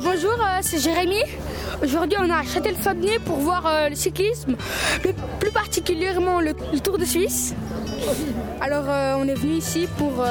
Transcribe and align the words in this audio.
Bonjour, 0.00 0.32
euh, 0.32 0.58
c'est 0.62 0.78
Jérémy. 0.78 1.22
Aujourd'hui, 1.82 2.16
on 2.18 2.24
est 2.24 2.32
à 2.32 2.42
Châtel-Saunier 2.42 3.18
pour 3.18 3.36
voir 3.36 3.66
euh, 3.66 3.88
le 3.90 3.94
cyclisme, 3.94 4.56
plus 5.38 5.50
particulièrement 5.50 6.40
le, 6.40 6.54
Tour 6.80 6.96
de 6.96 7.04
Suisse. 7.04 7.54
Alors, 8.60 8.84
euh, 8.88 9.16
on 9.18 9.28
est 9.28 9.34
venu 9.34 9.54
ici 9.54 9.86
pour 9.98 10.24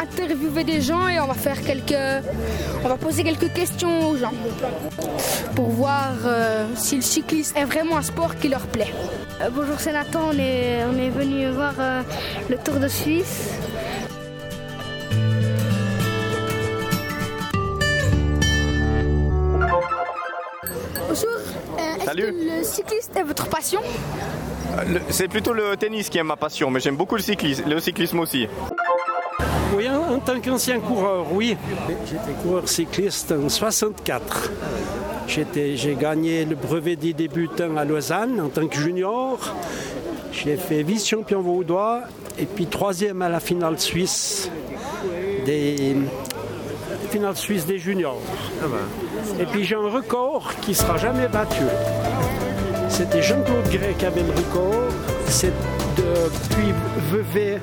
interviewer 0.00 0.64
des 0.64 0.80
gens 0.80 1.06
et 1.06 1.20
on 1.20 1.26
va 1.26 2.96
poser 2.96 3.24
quelques 3.24 3.52
questions 3.52 4.08
aux 4.08 4.16
gens 4.16 4.32
pour 5.54 5.68
voir 5.68 6.12
si 6.74 6.96
le 6.96 7.02
cyclisme 7.02 7.58
est 7.58 7.64
vraiment 7.64 7.98
un 7.98 8.02
sport 8.02 8.36
qui 8.36 8.48
leur 8.48 8.66
plaît. 8.66 8.92
Bonjour, 9.52 9.78
c'est 9.78 9.92
Nathan. 9.92 10.30
On 10.32 10.38
est, 10.38 10.84
on 10.84 10.98
est 10.98 11.10
venu 11.10 11.48
voir 11.50 11.74
le 12.48 12.56
Tour 12.56 12.76
de 12.76 12.88
Suisse. 12.88 13.50
Salut. 22.08 22.32
que 22.32 22.58
le 22.58 22.64
cyclisme 22.64 23.12
est 23.18 23.22
votre 23.22 23.46
passion 23.48 23.80
Le- 24.86 25.00
C'est 25.10 25.28
plutôt 25.28 25.52
le 25.52 25.76
tennis 25.76 26.08
qui 26.08 26.18
est 26.18 26.22
ma 26.22 26.36
passion, 26.36 26.70
mais 26.70 26.80
j'aime 26.80 26.96
beaucoup 26.96 27.16
le 27.16 27.22
cyclisme, 27.22 27.64
le 27.68 27.80
cyclisme 27.80 28.20
aussi. 28.20 28.48
Oui, 29.76 29.86
en, 29.88 30.14
en 30.14 30.18
tant 30.18 30.40
qu'ancien 30.40 30.80
coureur, 30.80 31.26
oui. 31.32 31.56
J'étais 32.06 32.32
coureur 32.42 32.68
cycliste 32.68 33.32
en 33.32 33.48
64. 33.48 34.50
J'étais- 35.26 35.76
J'ai 35.76 35.94
gagné 35.94 36.44
le 36.46 36.54
brevet 36.56 36.96
des 36.96 37.12
débutants 37.12 37.76
à 37.76 37.84
Lausanne 37.84 38.40
en 38.40 38.48
tant 38.48 38.66
que 38.66 38.76
junior. 38.76 39.38
J'ai 40.32 40.56
fait 40.56 40.82
vice-champion 40.82 41.42
vaudois 41.42 42.02
et 42.38 42.46
puis 42.46 42.66
troisième 42.66 43.20
à 43.22 43.28
la 43.28 43.40
finale 43.40 43.78
suisse 43.78 44.50
des 45.44 45.96
finale 47.08 47.36
suisse 47.36 47.66
des 47.66 47.78
juniors. 47.78 48.20
Et 49.40 49.46
puis 49.46 49.64
j'ai 49.64 49.74
un 49.74 49.88
record 49.88 50.52
qui 50.62 50.74
sera 50.74 50.96
jamais 50.96 51.28
battu. 51.28 51.64
C'était 52.88 53.22
Jean-Claude 53.22 53.68
Gray 53.70 53.94
qui 53.98 54.06
avait 54.06 54.22
le 54.22 54.32
record. 54.32 54.84
C'est 55.26 55.52
depuis 55.96 56.72
Vevey, 57.10 57.60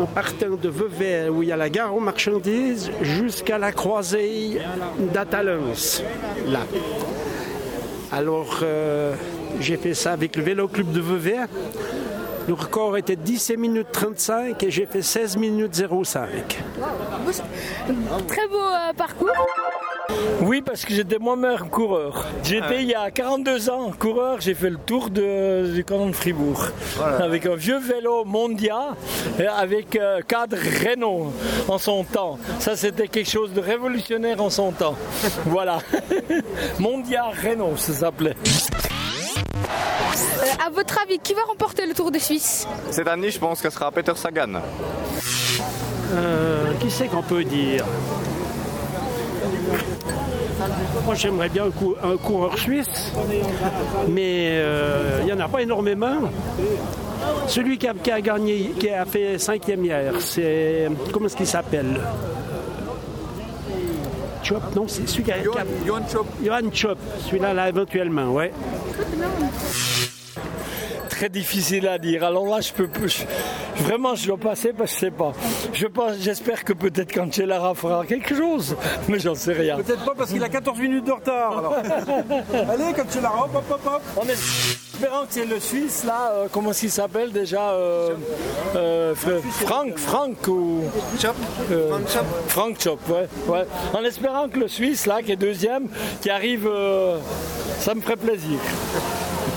en 0.00 0.06
partant 0.06 0.56
de 0.60 0.68
Vevey, 0.68 1.28
où 1.28 1.42
il 1.42 1.48
y 1.50 1.52
a 1.52 1.56
la 1.56 1.68
gare 1.68 1.94
aux 1.94 2.00
marchandises, 2.00 2.90
jusqu'à 3.02 3.58
la 3.58 3.72
croisée 3.72 4.60
d'Atalens, 5.12 6.02
là. 6.48 6.60
Alors, 8.12 8.58
euh, 8.62 9.14
j'ai 9.60 9.76
fait 9.76 9.94
ça 9.94 10.12
avec 10.12 10.34
le 10.36 10.42
Vélo 10.42 10.66
Club 10.66 10.90
de 10.90 11.00
Vevey. 11.00 11.36
Le 12.48 12.54
record 12.54 12.96
était 12.96 13.16
17 13.16 13.58
minutes 13.58 13.88
35 13.92 14.62
et 14.64 14.70
j'ai 14.70 14.86
fait 14.86 15.02
16 15.02 15.36
minutes 15.36 15.74
05. 16.04 16.58
Très 18.26 18.46
beau 18.48 18.56
euh, 18.56 18.92
parcours. 18.96 19.28
Oui, 20.42 20.60
parce 20.60 20.84
que 20.84 20.92
j'étais 20.92 21.18
moi-même 21.18 21.68
coureur. 21.70 22.26
J'étais 22.42 22.82
il 22.82 22.88
y 22.88 22.94
a 22.94 23.10
42 23.12 23.70
ans 23.70 23.92
coureur, 23.96 24.40
j'ai 24.40 24.54
fait 24.54 24.70
le 24.70 24.78
tour 24.78 25.08
de- 25.10 25.70
du 25.72 25.84
canton 25.84 26.08
de 26.08 26.12
Fribourg. 26.12 26.64
Avec 27.20 27.46
un 27.46 27.54
vieux 27.54 27.78
vélo 27.78 28.24
Mondia, 28.24 28.96
et 29.38 29.46
avec 29.46 29.94
euh, 29.96 30.20
cadre 30.26 30.56
Renault 30.56 31.32
en 31.68 31.78
son 31.78 32.02
temps. 32.02 32.38
Ça, 32.58 32.74
c'était 32.74 33.06
quelque 33.06 33.30
chose 33.30 33.52
de 33.52 33.60
révolutionnaire 33.60 34.42
en 34.42 34.50
son 34.50 34.72
temps. 34.72 34.96
Voilà. 35.46 35.78
Mondia 36.80 37.24
Renault, 37.44 37.76
ça 37.76 37.92
s'appelait. 37.92 38.34
Euh, 40.20 40.66
à 40.66 40.70
votre 40.70 40.98
avis, 41.02 41.18
qui 41.18 41.34
va 41.34 41.42
remporter 41.48 41.86
le 41.86 41.94
Tour 41.94 42.10
de 42.10 42.18
Suisse 42.18 42.66
Cette 42.90 43.08
année, 43.08 43.30
je 43.30 43.38
pense 43.38 43.60
que 43.60 43.70
ce 43.70 43.74
sera 43.74 43.90
Peter 43.90 44.12
Sagan. 44.16 44.60
Euh, 46.12 46.72
qui 46.80 46.90
c'est 46.90 47.06
qu'on 47.06 47.22
peut 47.22 47.44
dire 47.44 47.84
Moi, 51.04 51.14
j'aimerais 51.14 51.48
bien 51.48 51.64
un, 51.66 51.70
cou- 51.70 51.94
un 52.02 52.16
coureur 52.16 52.58
suisse, 52.58 53.12
mais 54.08 54.48
euh, 54.60 55.18
il 55.20 55.26
n'y 55.26 55.32
en 55.32 55.40
a 55.40 55.48
pas 55.48 55.62
énormément. 55.62 56.16
Celui 57.46 57.78
qui 57.78 57.86
a, 57.88 57.94
qui 57.94 58.10
a 58.10 58.20
gagné, 58.20 58.72
qui 58.78 58.88
a 58.90 59.04
fait 59.04 59.38
cinquième 59.38 59.84
hier, 59.84 60.12
c'est. 60.20 60.88
Comment 61.12 61.26
est-ce 61.26 61.36
qu'il 61.36 61.46
s'appelle 61.46 62.00
Chop, 64.42 64.62
non, 64.74 64.86
c'est 64.88 65.08
celui 65.08 65.24
qui 65.24 65.32
a. 65.32 65.42
Johan, 65.42 66.00
Chop. 66.10 66.26
Johan 66.42 66.70
Chop, 66.72 66.98
celui-là, 67.26 67.52
là, 67.54 67.68
éventuellement, 67.68 68.30
ouais. 68.32 68.52
Très 71.20 71.28
difficile 71.28 71.86
à 71.86 71.98
dire. 71.98 72.24
Alors 72.24 72.46
là, 72.46 72.62
je 72.62 72.72
peux 72.72 72.88
plus. 72.88 73.26
Vraiment, 73.76 74.14
je 74.14 74.26
dois 74.26 74.38
passer 74.38 74.72
parce 74.72 74.90
que 74.92 74.96
je 74.96 75.00
sais 75.00 75.10
pas. 75.10 75.32
Je 75.74 75.86
pense, 75.86 76.12
j'espère 76.18 76.64
que 76.64 76.72
peut-être 76.72 77.12
Cancellara 77.12 77.74
fera 77.74 78.06
quelque 78.06 78.34
chose, 78.34 78.74
mais 79.06 79.18
j'en 79.18 79.34
sais 79.34 79.52
rien. 79.52 79.76
Peut-être 79.76 80.02
pas 80.06 80.14
parce 80.16 80.30
qu'il 80.30 80.42
a 80.42 80.48
14 80.48 80.78
minutes 80.78 81.04
de 81.04 81.12
retard. 81.12 81.58
alors. 81.58 81.74
Allez, 82.70 82.84
la 83.22 83.34
hop, 83.34 83.50
hop, 83.54 83.64
hop, 83.70 83.80
hop. 83.84 84.02
En 84.16 84.26
espérant 84.30 85.20
que 85.26 85.32
c'est 85.34 85.44
le 85.44 85.60
Suisse 85.60 86.04
là, 86.06 86.30
euh, 86.32 86.46
comment 86.50 86.70
qu'il 86.70 86.90
s'appelle 86.90 87.32
déjà 87.32 87.72
euh, 87.72 88.14
euh, 88.76 89.14
Fr- 89.14 89.42
Franck, 89.66 89.98
Franck 89.98 90.48
ou 90.48 90.84
euh, 91.70 91.98
Franck 92.48 92.80
Chop, 92.80 92.98
ouais, 93.10 93.28
ouais. 93.46 93.66
En 93.92 94.02
espérant 94.04 94.48
que 94.48 94.58
le 94.58 94.68
Suisse 94.68 95.04
là, 95.04 95.20
qui 95.22 95.32
est 95.32 95.36
deuxième, 95.36 95.86
qui 96.22 96.30
arrive, 96.30 96.66
euh, 96.66 97.18
ça 97.78 97.94
me 97.94 98.00
ferait 98.00 98.16
plaisir. 98.16 98.58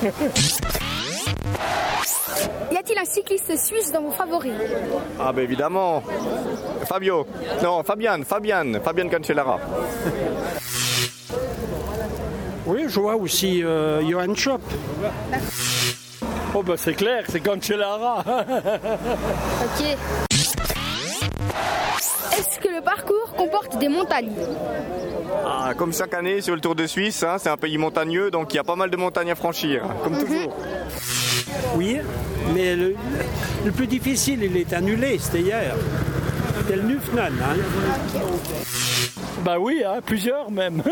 Y 2.84 2.92
a-t-il 2.92 3.00
un 3.00 3.06
cycliste 3.06 3.58
suisse 3.58 3.94
dans 3.94 4.02
vos 4.02 4.12
favoris 4.12 4.52
Ah 5.18 5.32
ben 5.32 5.44
évidemment. 5.44 6.04
Fabio. 6.86 7.26
Non, 7.64 7.82
Fabian, 7.82 8.24
Fabian, 8.26 8.74
Fabian 8.84 9.08
Cancellara. 9.08 9.58
Oui, 12.66 12.84
je 12.90 13.00
vois 13.00 13.16
aussi 13.16 13.64
euh, 13.64 14.02
Johan 14.06 14.36
Chop. 14.36 14.62
Oh 16.54 16.62
ben 16.62 16.76
c'est 16.76 16.94
clair, 16.94 17.24
c'est 17.30 17.40
Cancellara. 17.40 18.22
Ok. 18.28 19.98
Est-ce 22.38 22.60
que 22.60 22.68
le 22.68 22.82
parcours 22.82 23.34
comporte 23.38 23.78
des 23.78 23.88
montagnes 23.88 24.34
Ah, 25.46 25.72
comme 25.78 25.94
chaque 25.94 26.14
année 26.16 26.42
sur 26.42 26.54
le 26.54 26.60
Tour 26.60 26.76
de 26.76 26.86
Suisse, 26.86 27.24
hein, 27.24 27.38
c'est 27.40 27.50
un 27.50 27.56
pays 27.58 27.78
montagneux, 27.78 28.30
donc 28.30 28.54
il 28.54 28.58
y 28.58 28.60
a 28.60 28.64
pas 28.66 28.76
mal 28.76 28.90
de 28.90 28.98
montagnes 28.98 29.32
à 29.32 29.36
franchir, 29.36 29.84
comme 30.04 30.18
toujours. 30.18 30.54
Oui, 31.76 32.00
mais 32.54 32.76
le, 32.76 32.96
le 33.66 33.72
plus 33.72 33.88
difficile, 33.88 34.44
il 34.44 34.58
est 34.58 34.74
annulé, 34.74 35.18
c'était 35.20 35.42
hier. 35.42 35.76
C'était 36.60 36.76
le 36.76 36.84
Nufnan. 36.84 37.24
Hein. 37.24 37.56
bah 39.44 39.58
oui, 39.60 39.84
hein, 39.86 40.00
plusieurs 40.06 40.52
même. 40.52 40.84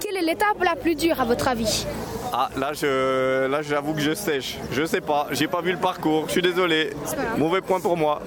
Quelle 0.00 0.16
est 0.16 0.22
l'étape 0.22 0.62
la 0.62 0.76
plus 0.76 0.94
dure 0.94 1.20
à 1.20 1.24
votre 1.24 1.48
avis? 1.48 1.86
Ah, 2.32 2.50
là, 2.56 2.72
je, 2.72 3.46
là, 3.46 3.62
j'avoue 3.62 3.94
que 3.94 4.00
je 4.00 4.14
sèche. 4.14 4.58
Je 4.72 4.84
sais 4.84 5.00
pas, 5.00 5.28
j'ai 5.30 5.48
pas 5.48 5.60
vu 5.60 5.72
le 5.72 5.78
parcours, 5.78 6.24
je 6.26 6.32
suis 6.32 6.42
désolé. 6.42 6.90
Mauvais 7.38 7.60
point 7.60 7.80
pour 7.80 7.96
moi. 7.96 8.20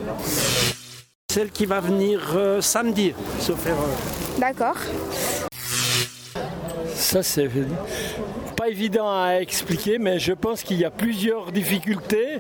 Celle 1.32 1.52
qui 1.52 1.66
va 1.68 1.80
venir 1.80 2.22
euh, 2.36 2.60
samedi, 2.60 3.14
sauf 3.40 3.64
erreur. 3.68 3.86
D'accord. 4.40 4.78
Ça, 7.09 7.24
c'est 7.24 7.50
pas 8.56 8.70
évident 8.70 9.09
à 9.09 9.40
expliquer, 9.42 9.97
mais 9.97 10.20
je 10.20 10.31
pense 10.31 10.62
qu'il 10.62 10.78
y 10.78 10.86
a 10.86 10.92
plusieurs 10.92 11.52
difficultés. 11.52 12.38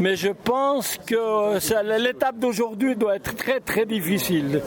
Mais 0.00 0.16
je 0.16 0.30
pense 0.30 0.98
que 1.06 2.02
l'étape 2.02 2.36
d'aujourd'hui 2.40 2.96
doit 2.96 3.14
être 3.14 3.36
très 3.36 3.60
très 3.60 3.86
difficile. 3.86 4.60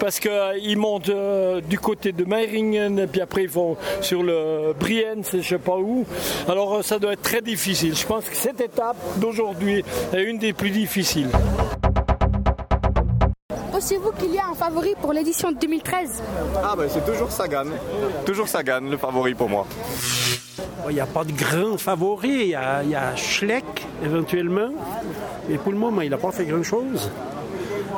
Parce 0.00 0.18
qu'ils 0.18 0.78
montent 0.78 1.10
euh, 1.10 1.60
du 1.60 1.78
côté 1.78 2.10
de 2.10 2.24
Meiringen, 2.24 2.98
et 2.98 3.06
puis 3.06 3.20
après 3.20 3.44
ils 3.44 3.48
vont 3.48 3.76
sur 4.00 4.24
le 4.24 4.74
Brienne, 4.76 5.22
je 5.32 5.42
sais 5.42 5.58
pas 5.58 5.76
où. 5.76 6.04
Alors 6.48 6.78
euh, 6.78 6.82
ça 6.82 6.98
doit 6.98 7.12
être 7.12 7.22
très 7.22 7.40
difficile. 7.40 7.94
Je 7.94 8.04
pense 8.04 8.24
que 8.24 8.34
cette 8.34 8.60
étape 8.60 8.96
d'aujourd'hui 9.18 9.84
est 10.12 10.22
une 10.24 10.38
des 10.38 10.54
plus 10.54 10.70
difficiles. 10.70 11.28
Pensez-vous 13.82 14.12
qu'il 14.12 14.32
y 14.32 14.38
a 14.38 14.46
un 14.46 14.54
favori 14.54 14.94
pour 15.00 15.12
l'édition 15.12 15.50
2013 15.50 16.22
Ah 16.62 16.76
ben 16.78 16.88
c'est 16.88 17.04
toujours 17.04 17.32
Sagan. 17.32 17.64
Toujours 18.24 18.46
Sagan, 18.46 18.82
le 18.82 18.96
favori 18.96 19.34
pour 19.34 19.48
moi. 19.48 19.66
Il 20.88 20.94
n'y 20.94 21.00
a 21.00 21.06
pas 21.06 21.24
de 21.24 21.32
grand 21.32 21.76
favori. 21.78 22.28
Il 22.28 22.46
y 22.50 22.54
a, 22.54 22.84
il 22.84 22.90
y 22.90 22.94
a 22.94 23.16
Schleck, 23.16 23.64
éventuellement. 24.04 24.68
Mais 25.48 25.58
pour 25.58 25.72
le 25.72 25.78
moment, 25.78 26.00
il 26.00 26.10
n'a 26.10 26.16
pas 26.16 26.30
fait 26.30 26.44
grand-chose. 26.44 27.10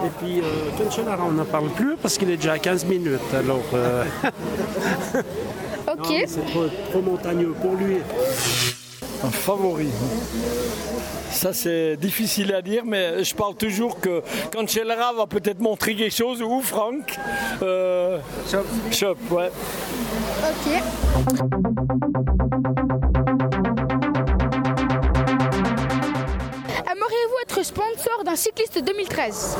Et 0.06 0.08
puis, 0.18 0.40
euh, 0.40 1.18
on 1.20 1.32
n'en 1.32 1.44
parle 1.44 1.68
plus 1.68 1.98
parce 2.00 2.16
qu'il 2.16 2.30
est 2.30 2.38
déjà 2.38 2.52
à 2.52 2.58
15 2.58 2.86
minutes. 2.86 3.20
Alors, 3.34 3.60
euh, 3.74 4.04
Ok. 5.92 6.24
c'est 6.26 6.46
trop, 6.46 6.64
trop 6.90 7.02
montagneux 7.02 7.54
pour 7.60 7.74
lui. 7.74 7.98
Un 9.24 9.30
favori. 9.30 9.88
Ça 11.30 11.52
c'est 11.52 11.96
difficile 11.96 12.54
à 12.54 12.60
dire, 12.62 12.82
mais 12.84 13.24
je 13.24 13.34
parle 13.34 13.54
toujours 13.54 13.98
que 14.00 14.22
Cancellara 14.52 15.12
va 15.14 15.26
peut-être 15.26 15.60
montrer 15.60 15.94
quelque 15.94 16.14
chose 16.14 16.42
ou 16.42 16.60
Franck. 16.60 17.18
Euh, 17.62 18.18
Chop, 18.92 19.16
ouais. 19.30 19.50
Ok. 20.42 21.84
Aimeriez-vous 26.90 27.36
être 27.42 27.64
sponsor 27.64 28.24
d'un 28.24 28.36
cycliste 28.36 28.82
2013 28.84 29.56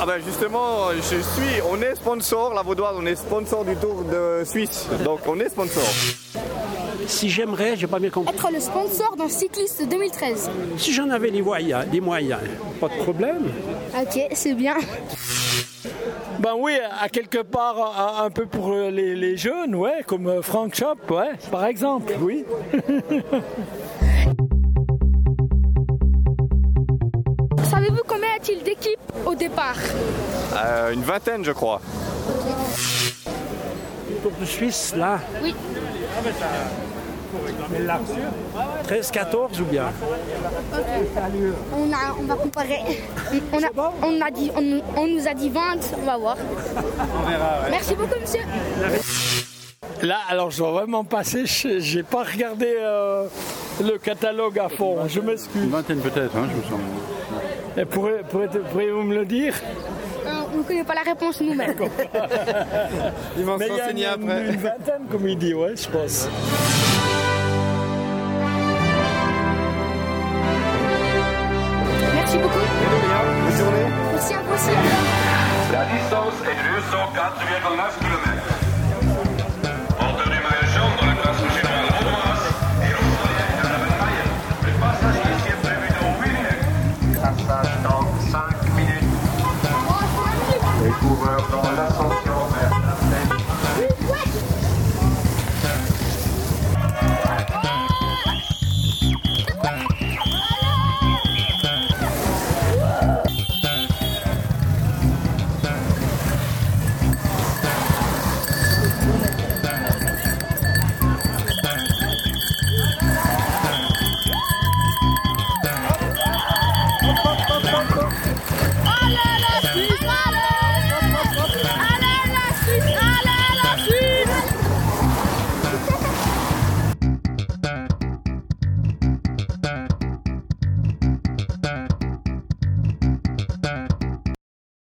Ah 0.00 0.06
ben 0.06 0.18
justement, 0.24 0.90
je 0.96 1.02
suis, 1.02 1.62
on 1.70 1.80
est 1.80 1.94
sponsor, 1.94 2.54
la 2.54 2.62
Vaudoise, 2.62 2.96
on 2.98 3.06
est 3.06 3.14
sponsor 3.16 3.64
du 3.64 3.76
Tour 3.76 4.04
de 4.10 4.42
Suisse. 4.44 4.86
Donc 5.04 5.20
on 5.26 5.38
est 5.38 5.48
sponsor. 5.48 5.84
Si 7.10 7.28
j'aimerais, 7.28 7.76
j'ai 7.76 7.86
pas 7.88 7.98
bien 7.98 8.08
compris. 8.10 8.32
Être 8.32 8.50
le 8.52 8.60
sponsor 8.60 9.16
d'un 9.16 9.28
cycliste 9.28 9.82
2013. 9.88 10.48
Si 10.78 10.92
j'en 10.92 11.10
avais 11.10 11.30
les 11.30 11.42
moyens, 11.42 11.84
les 11.92 12.00
moyens, 12.00 12.40
pas 12.80 12.86
de 12.88 12.94
problème. 13.02 13.50
Ok, 14.00 14.20
c'est 14.32 14.54
bien. 14.54 14.76
Ben 16.38 16.54
oui, 16.56 16.72
à 17.00 17.08
quelque 17.08 17.42
part, 17.42 18.20
un, 18.20 18.24
un 18.26 18.30
peu 18.30 18.46
pour 18.46 18.72
les, 18.72 19.16
les 19.16 19.36
jeunes, 19.36 19.74
ouais, 19.74 20.02
comme 20.06 20.40
Frank 20.42 20.72
Shop, 20.74 20.96
ouais, 21.10 21.32
par 21.50 21.66
exemple, 21.66 22.14
oui. 22.20 22.44
Savez-vous 27.70 28.02
combien 28.06 28.28
y 28.28 28.36
a-t-il 28.36 28.62
d'équipes 28.62 28.98
au 29.26 29.34
départ 29.34 29.76
Euh, 30.56 30.92
une 30.92 31.02
vingtaine, 31.02 31.44
je 31.44 31.52
crois. 31.52 31.80
Tour 34.22 34.32
de 34.40 34.44
Suisse, 34.44 34.94
là 34.96 35.18
Oui. 35.42 35.54
13, 38.84 39.10
14 39.10 39.60
ou 39.60 39.64
bien? 39.64 39.84
On, 41.76 41.92
a, 41.92 42.14
on 42.18 42.22
va 42.24 42.34
comparer. 42.34 42.78
On, 43.52 43.58
a, 43.62 43.92
on, 44.02 44.20
a 44.20 44.30
dit, 44.30 44.50
on, 44.56 44.80
on 45.00 45.06
nous 45.06 45.26
a 45.28 45.34
dit 45.34 45.48
20, 45.50 45.60
on 46.02 46.06
va 46.06 46.16
voir. 46.16 46.36
Merci 47.70 47.94
beaucoup, 47.94 48.20
monsieur. 48.20 48.40
Là, 50.02 50.16
alors 50.30 50.50
je 50.50 50.58
dois 50.58 50.70
vraiment 50.72 51.04
passer, 51.04 51.44
je- 51.46 51.78
j'ai 51.78 52.02
pas 52.02 52.22
regardé 52.24 52.74
euh, 52.80 53.26
le 53.82 53.98
catalogue 53.98 54.58
à 54.58 54.68
fond, 54.70 54.96
je 55.06 55.20
m'excuse. 55.20 55.62
Une 55.62 55.70
vingtaine 55.70 55.98
peut-être, 56.00 56.34
hein, 56.36 56.48
je 56.50 56.56
me 56.56 56.62
sens. 56.62 56.80
Et 57.76 57.84
pourrez- 57.84 58.22
pourrez- 58.30 58.48
Pourriez-vous 58.72 59.02
me 59.02 59.14
le 59.14 59.24
dire? 59.26 59.54
Euh, 60.26 60.30
on 60.54 60.58
ne 60.58 60.62
connaît 60.62 60.84
pas 60.84 60.94
la 60.94 61.02
réponse 61.02 61.40
nous-mêmes. 61.42 61.74
Ils 63.36 63.44
vont 63.44 63.58
Mais 63.58 63.68
il 63.68 63.98
y 63.98 64.04
a 64.04 64.16
une, 64.16 64.30
une 64.30 64.56
vingtaine, 64.60 65.02
comme 65.10 65.28
il 65.28 65.36
dit, 65.38 65.52
ouais, 65.54 65.74
je 65.76 65.88
pense. 65.88 66.28
Hadi 77.38 77.64
bir. 78.00 78.29